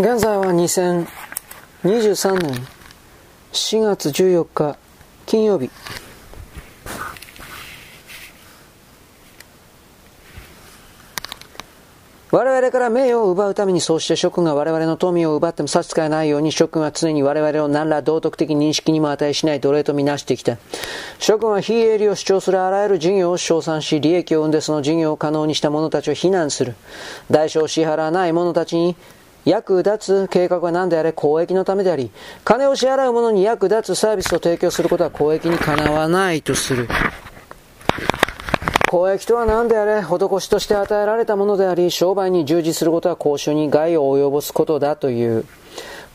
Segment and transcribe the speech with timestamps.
[0.00, 2.54] 現在は2023年
[3.50, 4.78] 4月14日
[5.26, 5.68] 金曜日
[12.30, 20.58] 我々から名誉を奪うためにそうして諸君が我々の富を奪っても差し支えないように諸君は常に我々を何ら道徳的認識にも値しない奴隷とみなしてきた。
[21.18, 26.76] 諸君は非営利を主張するあらゆる事業を称賛し、利益を生んでその事業を可能にした者たちを非難する。
[27.30, 28.94] 代償を支払わない者たちに
[29.48, 32.10] 役立つ計画は何であれ公益のためであり、
[32.44, 36.86] 金を支払う者に役立つサービスを提供することは公益にかなわないとする。
[38.90, 45.46] 公益とは何であれ、施しとして与えられたものであり、商売に従事することは公衆に害を及ぼすことだという。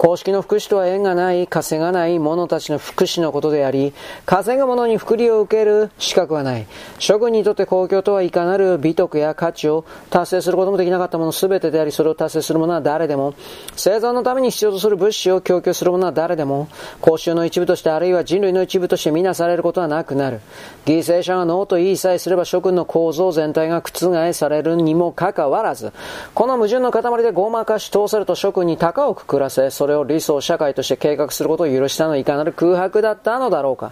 [0.03, 3.93] 公式の福祉とは縁がない、稼がない者たちの福祉のことであり、
[4.25, 6.67] 稼ぐ者に福利を受ける資格はない。
[6.99, 13.33] 諸君にとって公共とはいかなる美徳や価値を達成することもできなかったもの全てであり、それを達成する者は誰でも、
[13.77, 16.67] 生存のために必要とする物資を供給する者は誰でも、
[16.99, 20.41] 公衆の一部としてあるいは人類の一部としてみなされることはなくなる。
[20.85, 25.93] 犠牲者がノーと言いさえすれば諸君の構造全体が覆されるにもかかわらず、
[26.33, 33.91] この矛盾の塊でごまかし通せると諸君に高をくくらせ、それを理想社会として計画することを許したのはいかなる空白だったのだろうか。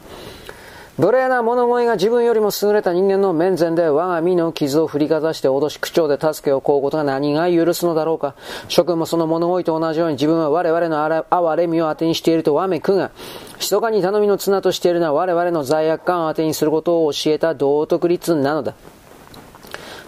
[0.98, 8.36] 無礼な物乞いが自分よりも優れた人間の面前で我が身の傷を振りかざして脅し口調で助けを請うことが何が許すのだろうか。
[8.68, 13.12] 諸君もその物乞いと同じように自分は我々の哀れみを当てにしているとわめくが、
[13.58, 18.76] 密かに頼みの綱としているのは我々の罪悪感を当てにすることを教えた道徳律なのだ。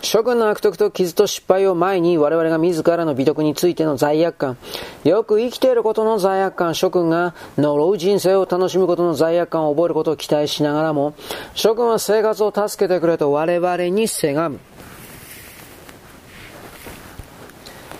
[0.03, 4.57] 諸君の悪徳と傷と失敗を前に我々が自らの美徳についての罪悪感、
[5.05, 11.15] よく生きていることの罪悪感、諸君が呪う人生を楽しむことの罪悪感を覚えることを期待しながらも、
[11.53, 14.59] 諸君は生活を助けてくれと我々にせがむ。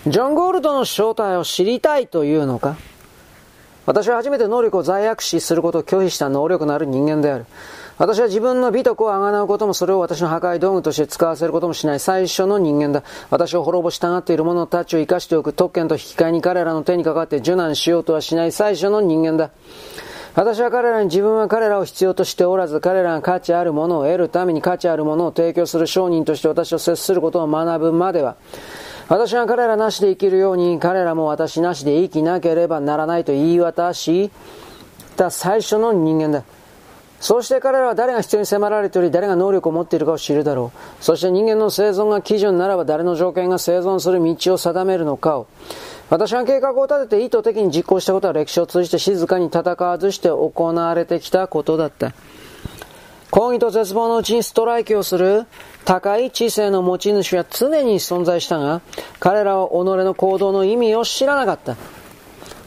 [0.06, 2.76] ジョン・ゴールドの正体を知りたいというのか？
[3.86, 7.46] 私は初めて能力を罪悪視することを拒否した能力のある人間である。
[7.98, 13.04] 私は自分の美徳をあがなうことも、それを私の破壊道具として使わせることもしない最初の人間だ。
[13.30, 19.52] 私を滅ぼしたがっている者たちを生かしておく特権と引き換えに彼らの手にかかって受難しようとはしない最初の人間だ。
[20.36, 28.36] 私は彼らに自分は彼らを必要としておらず、彼らが価値あるものを得るために価値あるものを提供する商人として私を接することを学ぶまでは、
[29.08, 34.32] 私が彼らなしで生きるように、彼らも私なしで生きなければならないと言い渡し
[35.16, 36.44] た最初の人間だ。
[37.24, 41.02] そうして彼らは誰が必要に迫られており、誰が能力を持っているかを知るだろう。
[41.02, 45.48] そして人間の生存が基準ならば誰の条件が生存する道を定めるのかを。
[46.10, 52.12] 私が計画を立てて意図的に実行したことは歴史を通じて静かに戦わずして行われてきたことだった。
[53.32, 55.46] 抗議と絶望のうちにストライキをする
[55.86, 58.82] 高い知性の持ち主は常に存在したが、
[59.22, 59.72] 彼らは己
[60.04, 61.78] の行動の意味を知らなかった。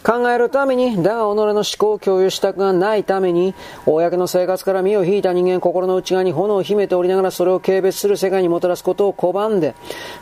[0.07, 3.57] 考えるために、だが己の思考を共有したくがないために、
[3.87, 9.75] 公の生活から身を引いた人間、心の内側に炎を秘めておりながらそれを軽蔑する世界にもたらすことを拒んで、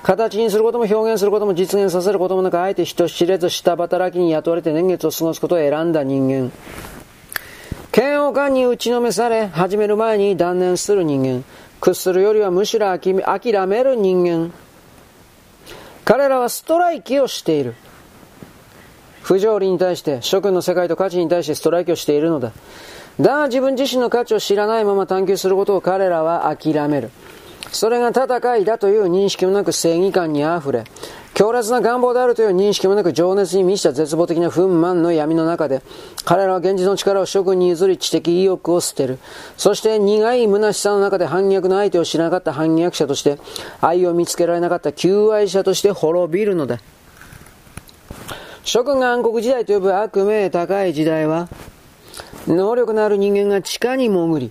[0.02, 6.50] 形にすることも表現することも実現させることもなく、あえて人知れず下働きに雇われて年月を過ごすことを選んだ人間。
[7.94, 11.44] 嫌悪感に打ちのめされ、始める前に断念する人間。
[11.82, 14.50] 屈するよりはむしろ諦める人間。
[16.06, 17.74] 彼らはストライキをしている。
[19.24, 22.52] 不条理に対して、諸君の世界と価値に対してストライキをしているのだ。
[23.18, 27.10] だが自分自身の価値を知らないまま探求することを彼らは諦める。
[27.72, 30.84] それが戦いだという認識もなく正義感に溢れ、
[31.32, 35.80] 強烈な願望であるという認識もなく情熱に満ちた絶望的な憤懣の闇の中で、
[36.26, 39.18] 彼らは現実の力を諸君に譲り知的意欲を捨てる。
[39.56, 43.38] そして苦い虚しさの中で反逆の相手を知らなかった反逆者として、
[43.80, 46.78] 愛を見つけられなかった求愛者として滅びるのだ。
[48.64, 51.48] 諸君が暗黒時代と呼ぶ悪名高い時代は、
[52.46, 54.50] 能力のある人間が地下に潜り、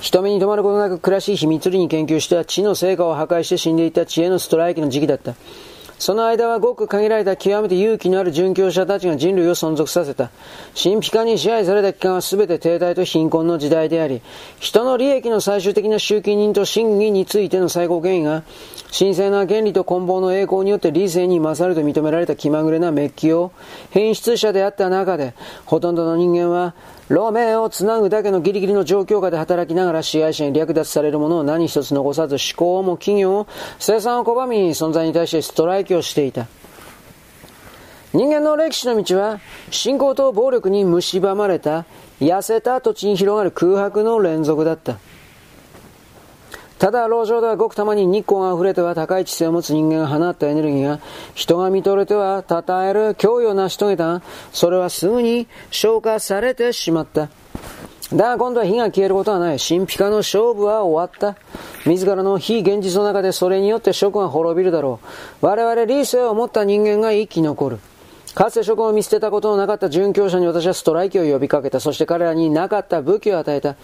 [0.00, 5.34] 人目に留まることなく暮らし秘密裏に研究した地の成果を破壊して死んでいた知恵のストライキの時期だった。
[6.02, 10.30] その間はごく限られた極めて勇気のある殉教者たちが人類を存続させた。
[10.74, 14.20] 神秘化に支配された期間は全て停滞と貧困の時代であり、
[14.58, 18.42] 人の利益の最終的な集金人と真偽についての最高権威が、
[18.98, 23.52] 神聖な原理と棍棒の栄光によって理性に勝ると認められた気まぐれなメッキを、
[23.90, 25.34] 変質者であった中で、
[25.66, 26.74] ほとんどの人間は、
[27.12, 33.46] 路面をつなぐだけのギリギリの状況下で働きながら支配者に略奪されるものを何一つ残さず思考も企業、
[33.78, 36.46] 生産を拒み存在に対してストライキをしていた。
[38.14, 41.84] 人間の歴史の道は、信仰と暴力に蝕まれた、
[42.18, 44.96] 痩せた土地に広がる空白の連続だった。
[46.82, 50.98] ただ、路上ではごくたまに日光が溢れては高い知性を持つ人間が放ったエネルギーが、
[51.32, 54.20] 人が見とれては称える脅威を成し遂げた。
[54.50, 57.28] それはすぐに消化されてしまった。
[58.12, 59.58] だが今度は火が消えることはない。
[59.60, 61.40] 神秘家の勝負は終わった。
[61.86, 64.98] 自らの非現実の中でそれによって職が滅びるだろ
[65.40, 65.46] う。
[65.46, 67.78] 我々理性を持った人間が生き残る。
[68.34, 71.80] かつて職を見捨てたことのなかった殉教者に私はストライキを呼びかけた。
[71.80, 73.76] そして彼らになかった武器を与えた。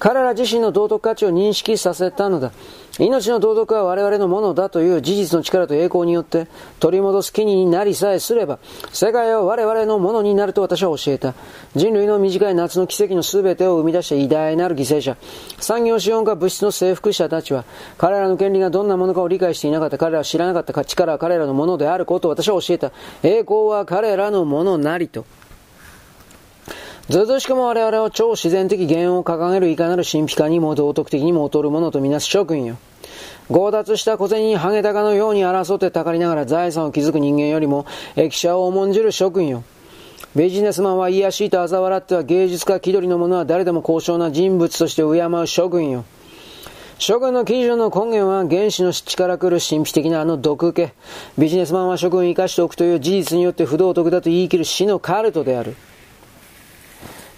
[0.00, 2.50] 彼ら自身の道徳価値を認識させたのだ。
[2.98, 6.46] 命の道徳は我々のものだという事実の力と栄光によって
[6.78, 8.58] 取り戻す気になりさえすれば、
[8.92, 11.34] 世界は我々のものになると私は教えた。
[11.74, 15.16] 人類の短い夏の奇跡の全てを生み出した偉大なる犠牲者、
[15.58, 17.64] 産業資本家物質の征服者たちは、
[17.96, 19.96] 彼らの権利がどんなものかを理解していなかった。
[19.96, 22.92] 彼らは知らなかった力は彼らのものであることを私は教えた。
[23.22, 25.26] 栄光は彼らのものなりと。
[27.10, 32.78] ずうずしくも我々を超自然的言を掲げるいかなる神秘家にも道徳的にも劣るものとみなす諸君よ。
[33.48, 37.84] 強奪した小銭にハゲタカのように争ってたかりながら財産を築く人間よりも
[38.16, 39.62] 駅舎を重んじる諸君よ。
[40.34, 46.06] ビジネスマンは癒やしいと嘲笑っては芸術家気取りの者は誰でも高尚な人物として敬う諸君よ。
[47.04, 50.88] 諸君の基準の根源は原始の質から来る神秘的なあの毒気。
[51.36, 55.74] ビジネスマンは諸君を生かしておくという事実によって不道徳だと言い切る死のカルトである。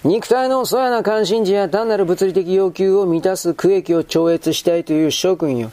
[0.05, 5.73] 肉体のそやな関心事や単なる物理的要求を満たす区域を超越したいという諸君よ。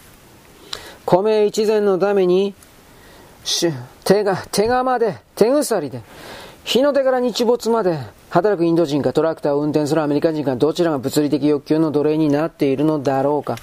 [1.05, 2.53] 米一膳のために、
[4.05, 6.01] 手が、手釜で、手鎖で、
[6.63, 7.99] 日の出から日没まで
[8.29, 13.57] 働くインド人かトラクターを運転するアメリカ人かどちらが物理的欲求の奴隷になっているのだろうか。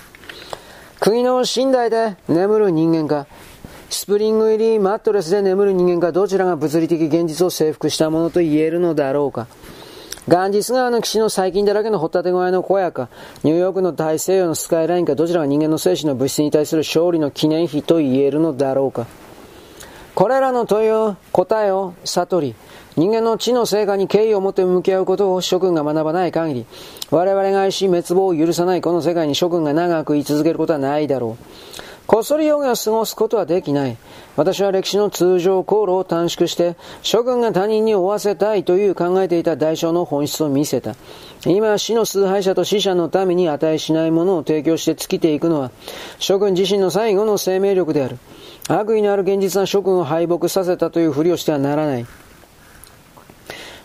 [1.09, 3.27] 国の寝台で眠る人間か、
[3.89, 9.47] スプリング入りマットレスで眠る人間かどちらが物理的現実を征服したものと言えるのだろうか。
[10.29, 13.09] ガンジス川の岸の最近だらけのホタテ小屋の小屋か、
[13.43, 19.07] ニューヨークの大西洋のスカイラインか、どちらが人間の精神の物質に対する勝利の記念碑と言えるのだろうか。
[20.15, 22.55] これらの問いを、答えを悟り、
[22.99, 26.67] 人間の知の成果に敬意を持って向き合うことを諸君が学ばない限り、
[27.13, 31.45] 我々が愛し滅亡を許さないこの世界に諸君が長く居続けることはないだろう。
[32.09, 33.97] こっそり容疑を過ごすことはできない。
[34.35, 40.97] 私は歴史の通常航路を短縮して、諸君が他人に負わせたいという考えていた代償の本質を見せた。
[41.47, 45.71] 今、死の崇拝者と死者のために値しないものを提供して尽きていくのは、
[46.19, 48.19] 諸君自身の最後の生命力である。
[48.67, 52.07] 悪意のある現実な諸君を敗北させたというふりをしてはならない。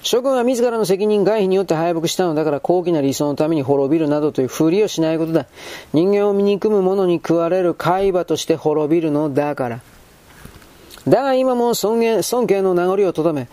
[0.04, 5.48] 諸君は自らの責任回避によって敗北したのだから高貴な理想のために滅びるなどというふりをしないことだ。
[5.94, 9.80] 人間を醜む者に食われる海馬として滅びるのだから。
[11.08, 13.48] だが今も尊敬尊敬の名残をとどめ、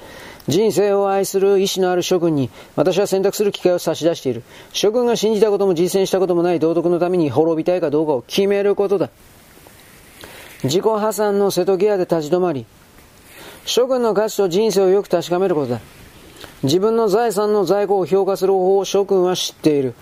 [0.49, 4.43] 人生を愛する意志のある諸君に私は選択する機会を差し出している。
[4.73, 9.08] 諸君が信じたことも実践したこともない道徳のために滅びたいかどうかを決めることだ。
[10.64, 12.67] 自己破産の瀬戸際で立ち止まり、
[13.67, 15.81] 諸君の価値と人生をよく確かめることだ。
[16.62, 19.94] 自分の財産の在庫を評価する方法を諸君は知っている。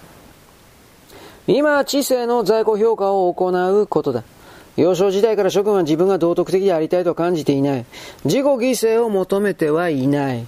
[1.47, 4.23] 今、知性の在庫評価を行うことだ。
[4.77, 7.87] 幼少時代から諸君は自分が道徳的でありたいと感じていない。
[8.25, 10.47] 自己犠牲を求めてはいない。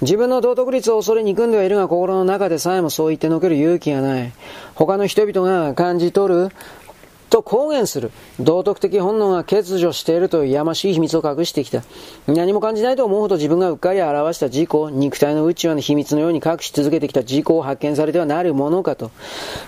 [0.00, 4.32] 自分の道徳率を恐れ憎んではいるが心の中でさえもそう言ってのける勇気がない。
[4.74, 6.48] 他の人々が感じ取る
[7.34, 8.12] と公言する。
[8.38, 11.82] 道徳的本能が欠如しているというやましい秘密を隠してきた。
[12.28, 19.10] 何も感じないと思うほど自分がうっかり表した自己、肉体の内輪の秘密のように隠し続けてきた自己を発見されてはなるものかと。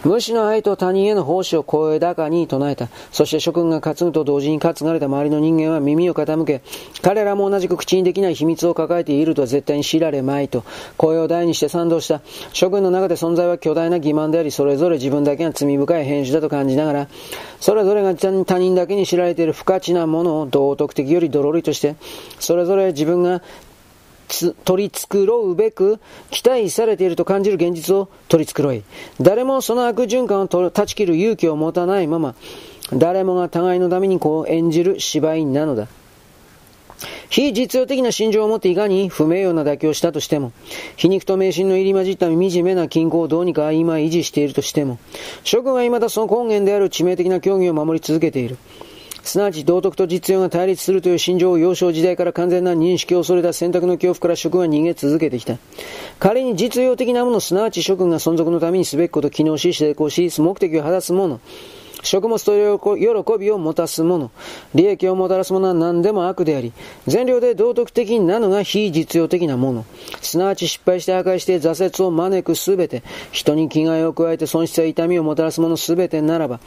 [0.04, 2.88] 無視の愛と他人への奉仕を声高に唱えた。
[3.10, 6.62] そして諸君が担ぐと同時に担がれた周りの人間は耳を傾け、
[7.02, 10.62] 彼らも同じく口にできない秘密を抱えているとは絶対に知られまいと。
[10.96, 12.20] 声を大にして賛同した。
[12.52, 17.08] 諸君の中で存在は巨大な欺瞞であり、それぞれ自分だけが罪深い編集だと感じながら、
[17.60, 21.96] それぞれが他人だけに知られている不価値なものを道徳的よりドロリとして、
[22.38, 23.42] それぞれ自分が
[24.64, 28.82] 取り繕うべく期待されていると感じる現実を取り繕い、
[29.20, 32.34] 誰もその悪循環を断ち切る勇気を持たないまま、
[32.92, 35.88] 誰もが互いのためにこう演じる芝居なのだ。
[37.28, 40.52] 非実用的な心情を持っていかに不名誉な妥協をしたとしても、
[40.96, 44.98] 皮肉と迷信の入り混じった惨めな均衡をどうにか今維持しているとしても、
[45.44, 48.56] 諸君は未だその根源である致命的な競技を守り続けている。
[49.26, 55.58] すなわち道徳と実用が対立するという心情を幼少時代から完全な認識を恐れた選択の恐怖から諸君は逃げ続けてきた。
[56.20, 61.40] 仮に実用的なもの、すなわち諸君が存続のためにすべきことを機能し、成功し、目的を果たすもの、
[62.06, 62.52] 食物と
[62.96, 64.30] 喜びを持たすもの、
[64.74, 66.72] 利益をもたらすものは何でも悪であり、
[67.08, 69.84] 全量で道徳的なのが非実用的なもの、
[70.22, 76.60] すなわち失敗して破壊して挫折を招くすべて、人に危害を加えて損失や痛みをもたらすものすべてならば、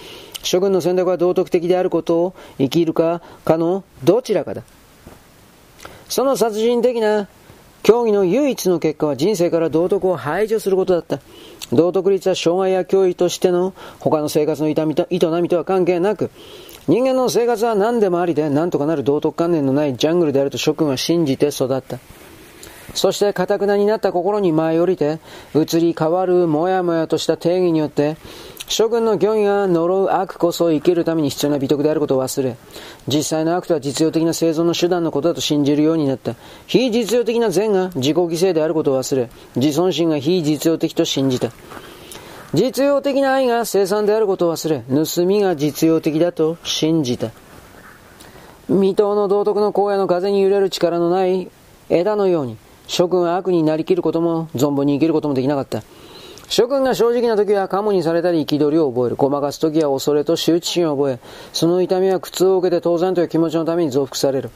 [0.44, 4.64] 諸君の選択は道徳的であることを生きるか、かのどちらかだ。
[6.10, 7.30] その殺人的な
[7.82, 11.22] 競技の唯一の結果は人生から道徳を排除することだった。
[11.72, 16.32] 道徳律は障害や脅威としての他の生活の痛みと営みとは関係なく、
[16.88, 22.00] 人間の生活は何でもありで何とかなる道徳観念のないジャングルであると諸君は信じて育った。
[22.96, 25.20] そして、かたくなになった心に舞い降りて、
[25.54, 28.18] 移り変わるもやもやとした定義によって、
[28.70, 32.56] 諸君の行為が呪う悪こそ生きるために必要な美徳であることを忘れ、
[33.08, 36.36] 実際の悪とは実用的な生存の手段のことだと信じるようになった。
[36.68, 41.52] 非実用的な善が自己犠牲であることを忘れ、自尊心が非実用的と信じた。
[42.54, 47.32] 実用的な愛が生産であることを忘れ、盗みが実用的だと信じた。
[48.68, 51.50] 未踏の道徳の荒野の風に揺れる力のない
[51.90, 55.82] 枝のように、諸君は悪になりきることも存分に生きることもできなかった。
[56.50, 59.16] 諸君が正直な時はカモにされたり憤りを覚える。
[59.16, 61.20] ごまかす時は恐れと羞恥心を覚え、
[61.54, 64.50] その痛みは苦痛を受けて当然という気持ちのために増幅される。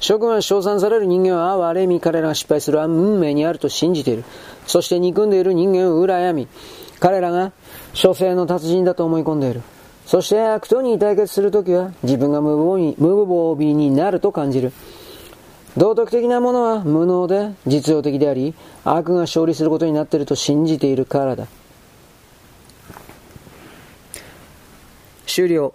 [0.00, 4.24] 諸君は称賛される人間は哀れみ彼らが失敗する運命にあると信じている。
[4.66, 6.48] そして憎んでいる人間を羨み、
[6.98, 7.52] 彼らが
[7.92, 9.60] 諸生の達人だと思い込んでいる。
[10.06, 14.72] そして悪党に対決するときは自分が無防備になると感じる。
[15.78, 18.52] 道徳的なものは無能で実用的であり、
[18.84, 21.46] 悪が勝利することになっていると信じているからだ。
[25.24, 25.72] 終了。